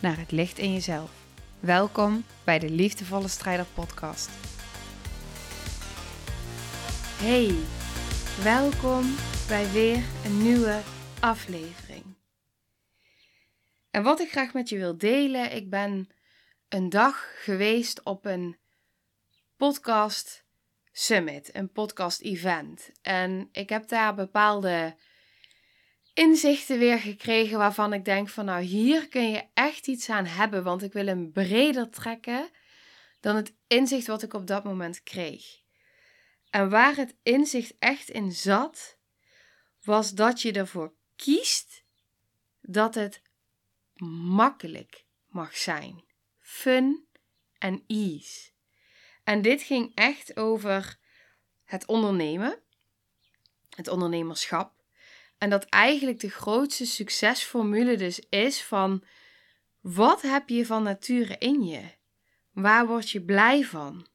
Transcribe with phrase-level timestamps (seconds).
[0.00, 1.10] naar het licht in jezelf.
[1.60, 4.30] Welkom bij de Liefdevolle Strijder Podcast.
[7.18, 7.54] Hey,
[8.42, 9.14] welkom
[9.48, 10.80] bij weer een nieuwe
[11.20, 12.04] aflevering.
[13.90, 16.08] En wat ik graag met je wil delen, ik ben
[16.68, 18.58] een dag geweest op een
[19.56, 20.44] podcast
[20.92, 22.90] summit, een podcast event.
[23.02, 24.96] En ik heb daar bepaalde
[26.14, 30.64] inzichten weer gekregen waarvan ik denk van nou hier kun je echt iets aan hebben,
[30.64, 32.50] want ik wil hem breder trekken
[33.20, 35.44] dan het inzicht wat ik op dat moment kreeg.
[36.50, 38.98] En waar het inzicht echt in zat,
[39.82, 41.84] was dat je ervoor kiest
[42.60, 43.22] dat het
[44.04, 46.04] makkelijk mag zijn.
[46.38, 47.08] Fun
[47.58, 48.50] en ease.
[49.24, 50.98] En dit ging echt over
[51.64, 52.62] het ondernemen,
[53.68, 54.79] het ondernemerschap.
[55.40, 59.04] En dat eigenlijk de grootste succesformule dus is van
[59.80, 61.82] wat heb je van nature in je?
[62.52, 64.06] Waar word je blij van?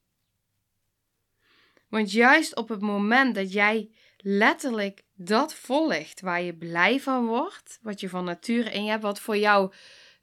[1.89, 7.79] Want juist op het moment dat jij letterlijk dat volgt waar je blij van wordt,
[7.81, 9.73] wat je van nature in je hebt, wat voor jou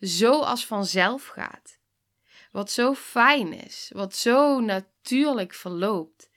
[0.00, 1.78] zo als vanzelf gaat,
[2.52, 6.30] wat zo fijn is, wat zo natuurlijk verloopt,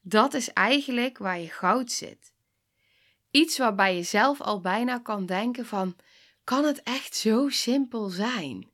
[0.00, 2.34] dat is eigenlijk waar je goud zit.
[3.36, 5.96] Iets waarbij je zelf al bijna kan denken van,
[6.44, 8.70] kan het echt zo simpel zijn?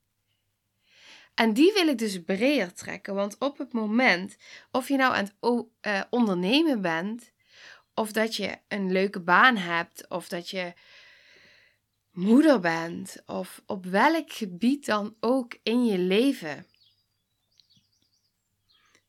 [1.34, 4.36] En die wil ik dus breder trekken, want op het moment,
[4.70, 5.34] of je nou aan het
[5.80, 7.33] uh, ondernemen bent,
[7.95, 10.73] of dat je een leuke baan hebt, of dat je
[12.11, 16.67] moeder bent, of op welk gebied dan ook in je leven.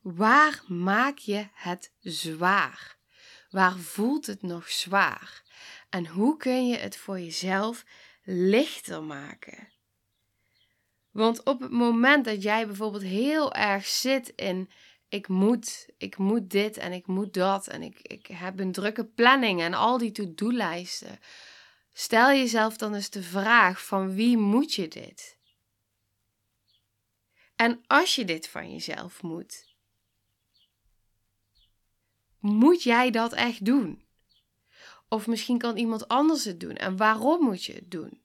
[0.02, 3.02] Waar maak je het zwaar?
[3.54, 5.44] Waar voelt het nog zwaar?
[5.90, 7.86] En hoe kun je het voor jezelf
[8.24, 9.70] lichter maken?
[11.12, 14.70] Want op het moment dat jij bijvoorbeeld heel erg zit in
[15.10, 19.06] ik moet, ik moet dit en ik moet dat en ik, ik heb een drukke
[19.06, 21.20] planning en al die to-do-lijsten.
[21.92, 25.38] Stel jezelf dan eens de vraag van wie moet je dit?
[27.56, 29.73] En als je dit van jezelf moet,
[32.44, 34.04] moet jij dat echt doen?
[35.10, 36.76] Of misschien kan iemand anders het doen.
[36.76, 38.22] En waarom moet je het doen?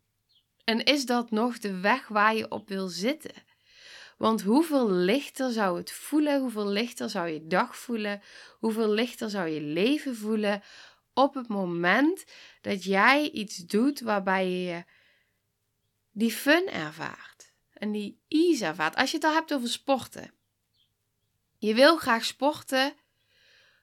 [0.65, 3.35] En is dat nog de weg waar je op wil zitten?
[4.17, 6.41] Want hoeveel lichter zou het voelen?
[6.41, 8.23] Hoeveel lichter zou je dag voelen?
[8.59, 10.63] Hoeveel lichter zou je leven voelen
[11.15, 12.25] op het moment
[12.61, 14.85] dat jij iets doet waarbij je
[16.11, 18.97] die fun ervaart en die ease ervaart?
[18.97, 20.33] Als je het al hebt over sporten.
[21.59, 22.95] Je wil graag sporten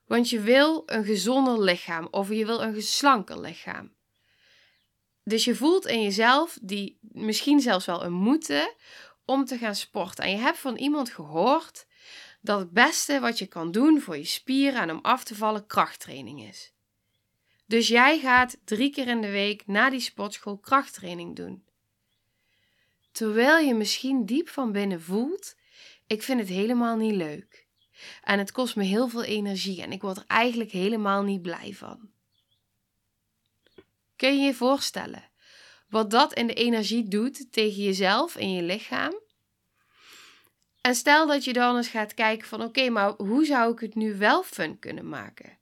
[0.06, 3.94] want je wil een gezonder lichaam of je wil een geslanker lichaam.
[5.24, 8.74] Dus je voelt in jezelf die misschien zelfs wel een moeten
[9.26, 10.24] om te gaan sporten.
[10.24, 11.86] En je hebt van iemand gehoord
[12.42, 15.66] dat het beste wat je kan doen voor je spieren en om af te vallen
[15.66, 16.74] krachttraining is.
[17.66, 21.66] Dus jij gaat drie keer in de week na die sportschool krachttraining doen.
[23.12, 25.56] Terwijl je misschien diep van binnen voelt:
[26.08, 27.65] ik vind het helemaal niet leuk.
[28.24, 31.74] En het kost me heel veel energie en ik word er eigenlijk helemaal niet blij
[31.74, 32.10] van.
[34.16, 35.24] Kun je je voorstellen
[35.90, 39.24] wat dat in de energie doet tegen jezelf en je lichaam?
[40.82, 43.96] En stel dat je dan eens gaat kijken van oké, maar hoe zou ik het
[43.96, 45.58] nu wel fun kunnen maken?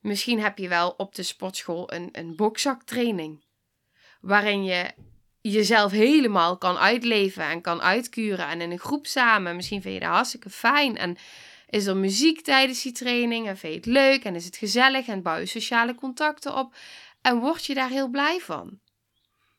[0.00, 3.44] Misschien heb je wel op de sportschool een, een bokzaktraining.
[4.20, 4.90] Waarin je
[5.40, 8.48] jezelf helemaal kan uitleven en kan uitkuren.
[8.48, 9.56] En in een groep samen.
[9.56, 10.96] Misschien vind je dat hartstikke fijn.
[10.96, 11.16] En
[11.68, 15.06] is er muziek tijdens die training en vind je het leuk en is het gezellig
[15.06, 16.74] en bouw je sociale contacten op
[17.22, 18.78] en word je daar heel blij van.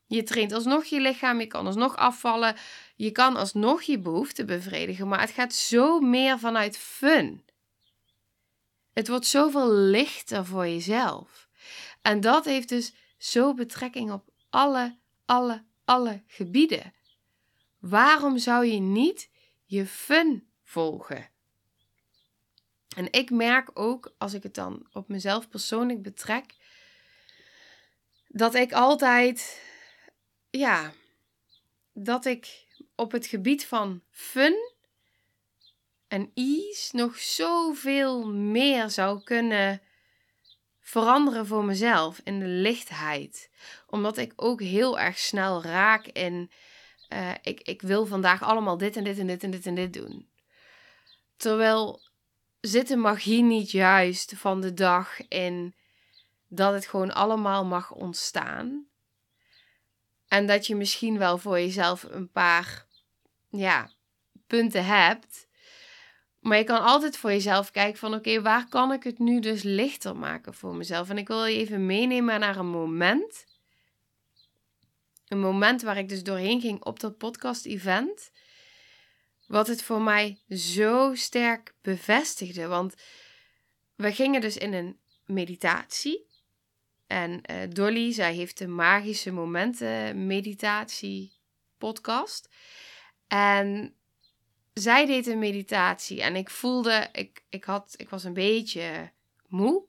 [0.07, 2.55] Je traint alsnog je lichaam, je kan alsnog afvallen,
[2.95, 7.45] je kan alsnog je behoeften bevredigen, maar het gaat zo meer vanuit fun.
[8.93, 11.47] Het wordt zoveel lichter voor jezelf.
[12.01, 16.93] En dat heeft dus zo betrekking op alle, alle, alle gebieden.
[17.79, 19.29] Waarom zou je niet
[19.65, 21.29] je fun volgen?
[22.95, 26.55] En ik merk ook, als ik het dan op mezelf persoonlijk betrek,
[28.27, 29.61] dat ik altijd,
[30.49, 30.93] ja,
[31.93, 32.65] dat ik
[32.95, 34.73] op het gebied van fun
[36.07, 39.81] en ease nog zoveel meer zou kunnen
[40.79, 43.49] veranderen voor mezelf in de lichtheid.
[43.89, 46.51] Omdat ik ook heel erg snel raak in.
[47.13, 49.93] Uh, ik, ik wil vandaag allemaal dit en dit en dit en dit en dit
[49.93, 50.29] doen.
[51.37, 52.01] Terwijl
[52.61, 55.75] zit de magie niet juist van de dag in
[56.47, 58.87] dat het gewoon allemaal mag ontstaan.
[60.27, 62.85] En dat je misschien wel voor jezelf een paar
[63.49, 63.89] ja,
[64.47, 65.47] punten hebt.
[66.39, 69.63] Maar je kan altijd voor jezelf kijken van oké, waar kan ik het nu dus
[69.63, 71.09] lichter maken voor mezelf?
[71.09, 73.45] En ik wil je even meenemen naar een moment.
[75.29, 78.31] Een moment waar ik dus doorheen ging op dat podcast-event.
[79.47, 82.67] Wat het voor mij zo sterk bevestigde.
[82.67, 82.95] Want
[83.95, 86.27] we gingen dus in een meditatie.
[87.07, 91.33] En uh, Dolly, zij heeft de Magische Momenten Meditatie
[91.77, 92.49] podcast.
[93.27, 93.95] En
[94.73, 99.11] zij deed een meditatie en ik voelde, ik, ik, had, ik was een beetje
[99.47, 99.88] moe.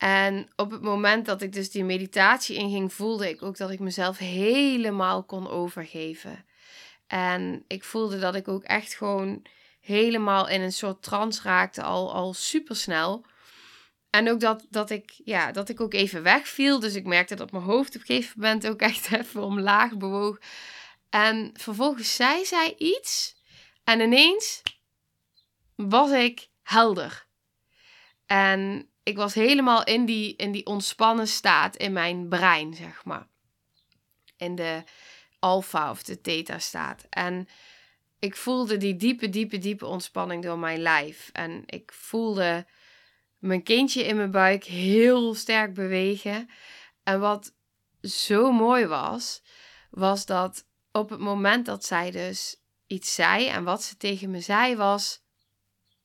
[0.00, 3.80] En op het moment dat ik dus die meditatie inging, voelde ik ook dat ik
[3.80, 6.44] mezelf helemaal kon overgeven.
[7.06, 9.42] En ik voelde dat ik ook echt gewoon
[9.80, 13.24] helemaal in een soort trance raakte, al, al super snel.
[14.10, 16.80] En ook dat, dat, ik, ja, dat ik ook even wegviel.
[16.80, 20.38] Dus ik merkte dat mijn hoofd op een gegeven moment ook echt even omlaag bewoog.
[21.10, 23.36] En vervolgens zei zij iets.
[23.84, 24.62] En ineens
[25.74, 27.26] was ik helder.
[28.26, 33.26] En ik was helemaal in die, in die ontspannen staat in mijn brein, zeg maar.
[34.36, 34.82] In de
[35.38, 37.06] alfa of de theta staat.
[37.10, 37.48] En
[38.18, 41.30] ik voelde die diepe, diepe, diepe ontspanning door mijn lijf.
[41.32, 42.66] En ik voelde
[43.38, 46.50] mijn kindje in mijn buik heel sterk bewegen.
[47.02, 47.54] En wat
[48.02, 49.42] zo mooi was,
[49.90, 52.56] was dat op het moment dat zij dus
[52.86, 55.22] iets zei en wat ze tegen me zei was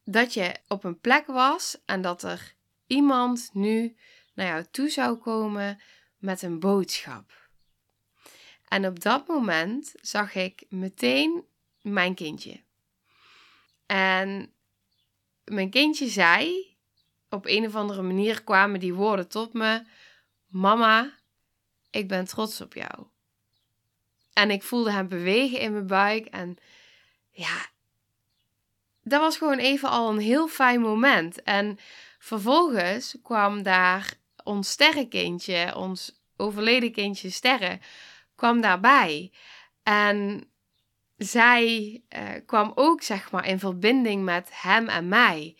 [0.03, 2.54] dat je op een plek was en dat er
[2.87, 3.95] iemand nu
[4.33, 5.81] naar jou toe zou komen
[6.17, 7.49] met een boodschap.
[8.67, 11.43] En op dat moment zag ik meteen
[11.81, 12.63] mijn kindje.
[13.85, 14.53] En
[15.43, 16.75] mijn kindje zei,
[17.29, 19.83] op een of andere manier kwamen die woorden tot me:
[20.47, 21.13] Mama,
[21.89, 23.05] ik ben trots op jou.
[24.33, 26.25] En ik voelde hem bewegen in mijn buik.
[26.25, 26.57] En
[27.29, 27.69] ja,
[29.03, 31.43] dat was gewoon even al een heel fijn moment.
[31.43, 31.79] En
[32.25, 34.13] vervolgens kwam daar
[34.43, 37.79] ons sterrenkindje, ons overleden kindje Sterre,
[38.35, 39.31] kwam daarbij.
[39.83, 40.49] En
[41.17, 45.57] zij eh, kwam ook, zeg maar, in verbinding met hem en mij.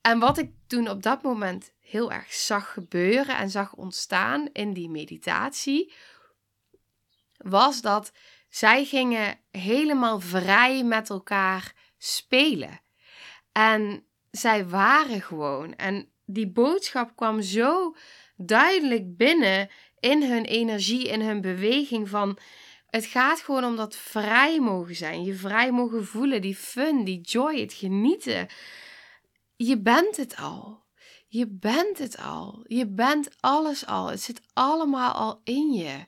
[0.00, 4.72] En wat ik toen op dat moment heel erg zag gebeuren en zag ontstaan in
[4.72, 5.94] die meditatie,
[7.36, 8.12] was dat
[8.48, 12.80] zij gingen helemaal vrij met elkaar spelen.
[13.52, 15.74] En zij waren gewoon.
[15.74, 17.96] En die boodschap kwam zo
[18.36, 19.68] duidelijk binnen
[20.00, 22.38] in hun energie, in hun beweging van
[22.90, 27.20] het gaat gewoon om dat vrij mogen zijn, je vrij mogen voelen, die fun, die
[27.20, 28.48] joy, het genieten.
[29.56, 30.86] Je bent het al.
[31.26, 32.64] Je bent het al.
[32.66, 34.06] Je bent alles al.
[34.06, 36.04] Het zit allemaal al in je.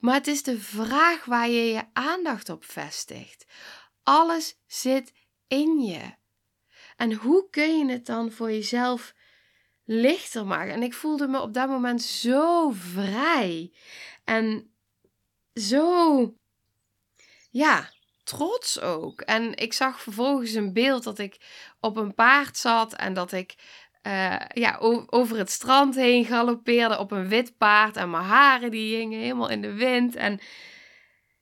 [0.00, 3.46] Maar het is de vraag waar je je aandacht op vestigt.
[4.02, 5.12] Alles zit
[5.48, 6.00] in je.
[6.98, 9.14] En hoe kun je het dan voor jezelf
[9.84, 10.74] lichter maken?
[10.74, 13.72] En ik voelde me op dat moment zo vrij
[14.24, 14.70] en
[15.54, 16.34] zo,
[17.50, 17.90] ja,
[18.24, 19.20] trots ook.
[19.20, 21.36] En ik zag vervolgens een beeld dat ik
[21.80, 23.54] op een paard zat en dat ik
[24.02, 24.76] uh, ja,
[25.06, 27.96] over het strand heen galoppeerde op een wit paard.
[27.96, 30.16] En mijn haren die hingen helemaal in de wind.
[30.16, 30.40] En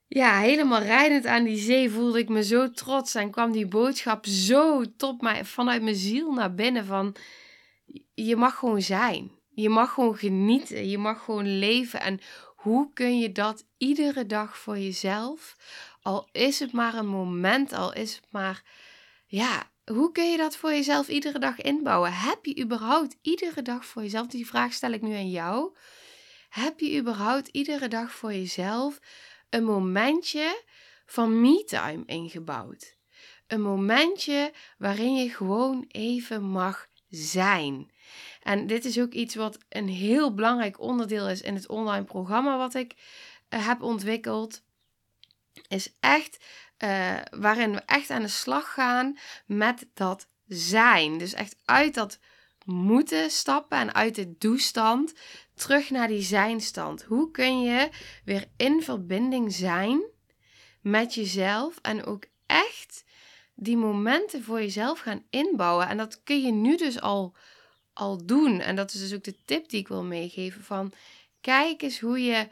[0.09, 3.15] ja, helemaal rijdend aan die zee voelde ik me zo trots.
[3.15, 7.17] En kwam die boodschap zo tot mij, vanuit mijn ziel naar binnen van...
[8.15, 9.31] Je mag gewoon zijn.
[9.49, 10.89] Je mag gewoon genieten.
[10.89, 12.01] Je mag gewoon leven.
[12.01, 12.21] En
[12.57, 15.57] hoe kun je dat iedere dag voor jezelf?
[16.03, 18.63] Al is het maar een moment, al is het maar...
[19.27, 22.13] Ja, hoe kun je dat voor jezelf iedere dag inbouwen?
[22.13, 25.77] Heb je überhaupt iedere dag voor jezelf, die vraag stel ik nu aan jou.
[26.49, 29.01] Heb je überhaupt iedere dag voor jezelf
[29.51, 30.63] een momentje
[31.07, 32.97] van me-time ingebouwd?
[33.47, 37.91] Een momentje waarin je gewoon even mag zijn.
[38.43, 42.57] En dit is ook iets wat een heel belangrijk onderdeel is in het online programma
[42.57, 42.95] wat ik
[43.49, 44.63] eh, heb ontwikkeld.
[45.69, 46.45] Is echt
[46.79, 51.19] uh, waarin we echt aan de slag gaan met dat zijn.
[51.19, 52.19] Dus echt uit dat
[52.65, 55.15] moeten stappen en uit de doestand
[55.57, 57.03] terug naar die zijnstand.
[57.03, 57.89] Hoe kun je
[58.25, 60.05] weer in verbinding zijn
[60.81, 63.05] met jezelf en ook echt
[63.55, 65.89] die momenten voor jezelf gaan inbouwen.
[65.89, 67.35] En dat kun je nu dus al,
[67.93, 68.61] al doen.
[68.61, 70.93] En dat is dus ook de tip die ik wil meegeven van
[71.41, 72.49] kijk eens hoe je,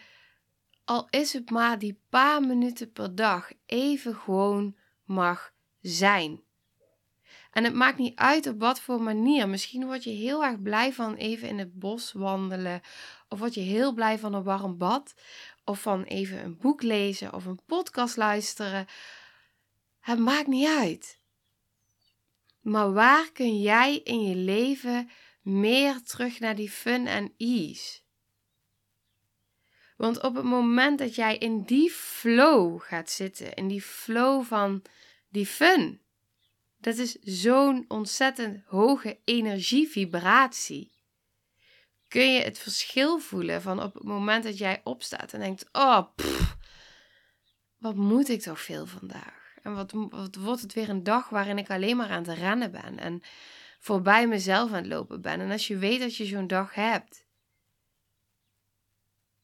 [0.85, 6.43] al is het maar die paar minuten per dag, even gewoon mag zijn.
[7.55, 9.49] En het maakt niet uit op wat voor manier.
[9.49, 12.81] Misschien word je heel erg blij van even in het bos wandelen.
[13.29, 15.15] Of word je heel blij van een warm bad.
[15.65, 18.87] Of van even een boek lezen of een podcast luisteren.
[20.01, 21.21] Het maakt niet uit.
[22.61, 25.11] Maar waar kun jij in je leven
[25.43, 28.01] meer terug naar die fun en ease?
[29.97, 34.83] Want op het moment dat jij in die flow gaat zitten, in die flow van
[35.29, 36.04] die fun,
[36.85, 40.93] dat is zo'n ontzettend hoge energievibratie.
[42.09, 46.07] Kun je het verschil voelen van op het moment dat jij opstaat en denkt: Oh,
[47.79, 49.55] wat moet ik toch veel vandaag?
[49.63, 52.71] En wat, wat wordt het weer een dag waarin ik alleen maar aan het rennen
[52.71, 53.23] ben en
[53.81, 55.41] voorbij mezelf aan het lopen ben?
[55.41, 57.27] En als je weet dat je zo'n dag hebt,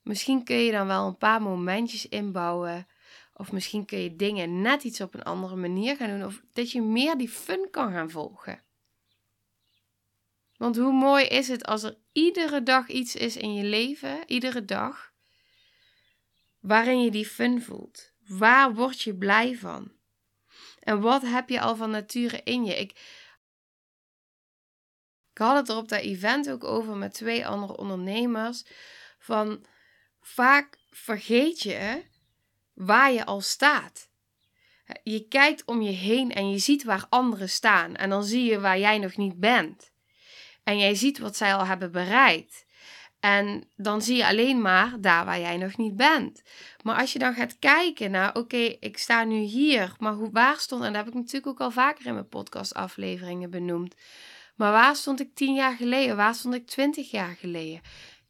[0.03, 2.87] misschien kun je dan wel een paar momentjes inbouwen
[3.41, 6.25] of misschien kun je dingen net iets op een andere manier gaan doen.
[6.25, 8.63] Of dat je meer die fun kan gaan volgen.
[10.57, 14.65] Want hoe mooi is het als er iedere dag iets is in je leven, iedere
[14.65, 15.13] dag,
[16.59, 18.13] waarin je die fun voelt.
[18.27, 19.93] Waar word je blij van?
[20.81, 22.75] En wat heb je al van nature in je?
[22.75, 23.19] Ik,
[25.33, 28.65] had het er op dat event ook over met twee andere ondernemers.
[29.19, 29.65] Van
[30.21, 32.09] vaak vergeet je
[32.81, 34.09] waar je al staat.
[35.03, 37.97] Je kijkt om je heen en je ziet waar anderen staan.
[37.97, 39.91] En dan zie je waar jij nog niet bent.
[40.65, 42.65] En jij ziet wat zij al hebben bereikt.
[43.21, 46.43] En dan zie je alleen maar daar waar jij nog niet bent.
[46.83, 50.59] Maar als je dan gaat kijken naar, oké, ik sta nu hier, maar hoe, waar
[50.59, 53.95] stond, en dat heb ik natuurlijk ook al vaker in mijn podcastafleveringen benoemd.
[54.57, 56.17] Maar waar stond ik tien jaar geleden?
[56.17, 57.81] Waar stond ik twintig jaar geleden?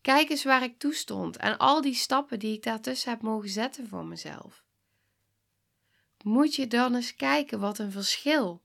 [0.03, 3.49] Kijk eens waar ik toe stond en al die stappen die ik daartussen heb mogen
[3.49, 4.63] zetten voor mezelf.
[6.23, 8.63] Moet je dan eens kijken wat een verschil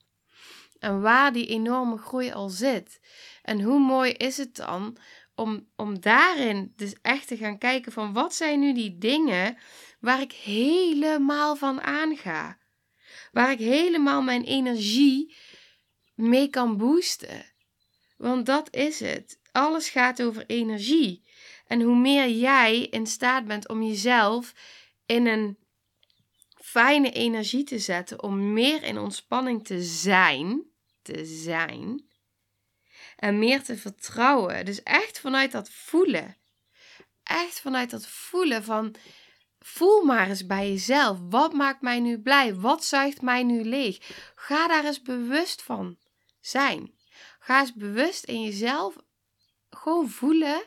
[0.80, 3.00] en waar die enorme groei al zit.
[3.42, 4.98] En hoe mooi is het dan
[5.36, 9.58] om, om daarin dus echt te gaan kijken van wat zijn nu die dingen
[10.00, 12.58] waar ik helemaal van aanga.
[13.32, 15.36] Waar ik helemaal mijn energie
[16.14, 17.54] mee kan boosten.
[18.18, 19.40] Want dat is het.
[19.52, 21.25] Alles gaat over energie.
[21.68, 24.54] En hoe meer jij in staat bent om jezelf
[25.06, 25.58] in een
[26.56, 30.64] fijne energie te zetten, om meer in ontspanning te zijn,
[31.02, 32.06] te zijn,
[33.16, 34.66] en meer te vertrouwen.
[34.66, 36.38] Dus echt vanuit dat voelen.
[37.24, 38.96] Echt vanuit dat voelen van
[39.60, 41.18] voel maar eens bij jezelf.
[41.30, 42.56] Wat maakt mij nu blij?
[42.56, 43.98] Wat zuigt mij nu leeg?
[44.36, 45.98] Ga daar eens bewust van
[46.40, 46.94] zijn.
[47.40, 48.96] Ga eens bewust in jezelf
[49.70, 50.64] gewoon voelen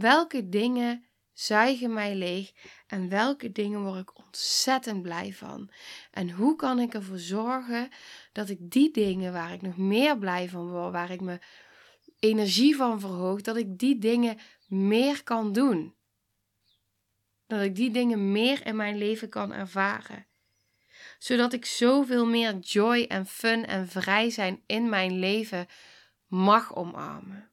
[0.00, 2.52] welke dingen zuigen mij leeg
[2.86, 5.70] en welke dingen word ik ontzettend blij van.
[6.10, 7.88] En hoe kan ik ervoor zorgen
[8.32, 11.38] dat ik die dingen waar ik nog meer blij van word, waar ik me
[12.18, 14.38] energie van verhoog, dat ik die dingen
[14.68, 15.94] meer kan doen.
[17.46, 20.26] Dat ik die dingen meer in mijn leven kan ervaren.
[21.18, 25.66] Zodat ik zoveel meer joy en fun en vrij zijn in mijn leven
[26.26, 27.49] mag omarmen.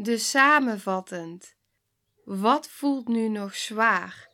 [0.00, 1.54] Dus samenvattend,
[2.24, 4.30] wat voelt nu nog zwaar?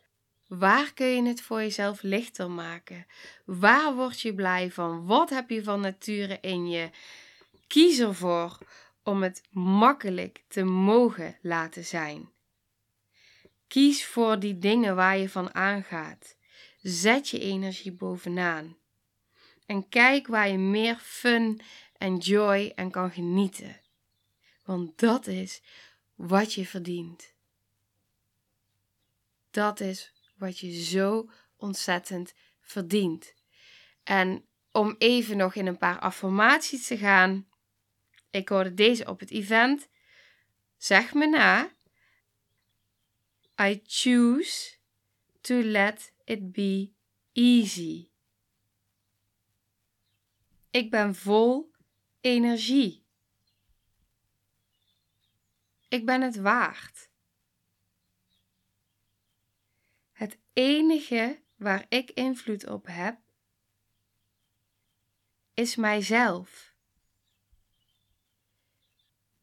[0.47, 3.06] Waar kun je het voor jezelf lichter maken?
[3.44, 5.06] Waar word je blij van?
[5.06, 6.90] Wat heb je van nature in je?
[7.66, 8.59] Kies ervoor
[9.02, 12.30] om het makkelijk te mogen laten zijn.
[13.68, 16.37] Kies voor die dingen waar je van aangaat.
[16.83, 18.76] Zet je energie bovenaan.
[19.66, 21.61] En kijk waar je meer fun
[21.99, 23.83] en joy en kan genieten.
[24.64, 25.62] Want dat is
[26.14, 27.35] wat je verdient.
[29.50, 33.35] Dat is wat je zo ontzettend verdient.
[34.02, 37.49] En om even nog in een paar affirmaties te gaan.
[38.30, 39.88] Ik hoorde deze op het event.
[40.76, 41.71] Zeg me na.
[43.61, 44.76] I choose
[45.40, 46.90] to let it be
[47.33, 48.09] easy.
[50.71, 51.71] Ik ben vol
[52.21, 53.03] energie.
[55.94, 57.10] Ik ben het waard.
[60.12, 63.18] Het enige waar ik invloed op heb,
[65.52, 66.74] is mijzelf.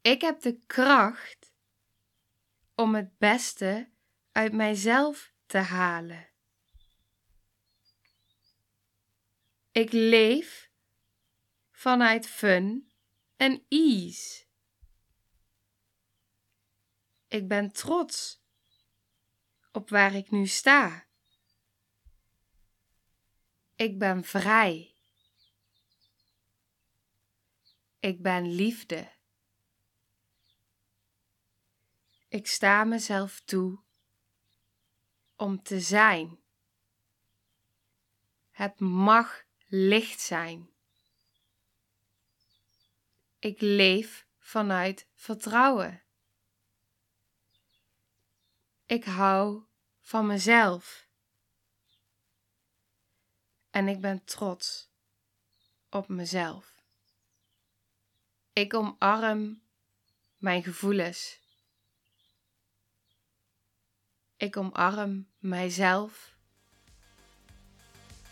[0.01, 1.53] Ik heb de kracht
[2.75, 3.89] om het beste
[4.31, 6.29] uit mijzelf te halen.
[9.72, 10.72] Ik leef
[11.72, 12.91] vanuit fun
[13.36, 14.50] en ease.
[17.32, 18.42] Ik ben trots
[19.72, 21.08] op waar ik nu sta.
[23.76, 24.96] Ik ben vrij.
[28.00, 29.12] Ik ben liefde.
[32.28, 33.80] Ik sta mezelf toe
[35.36, 36.40] om te zijn.
[38.52, 40.70] Het mag licht zijn.
[43.40, 46.04] Ik leef vanuit vertrouwen.
[48.92, 49.64] Ik hou
[50.02, 51.08] van mezelf.
[53.70, 54.90] En ik ben trots
[55.90, 56.74] op mezelf.
[58.54, 59.62] Ik omarm
[60.38, 61.40] mijn gevoelens.
[64.38, 66.36] Ik omarm mijzelf.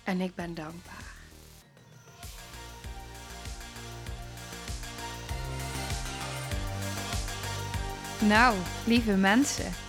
[0.04, 1.16] En ik ben dankbaar.
[8.22, 9.88] Nou, lieve mensen,